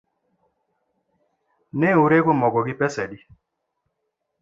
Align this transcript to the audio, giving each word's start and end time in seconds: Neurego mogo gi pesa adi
Neurego 1.79 2.31
mogo 2.41 2.59
gi 2.67 2.73
pesa 2.79 2.99
adi 3.05 3.19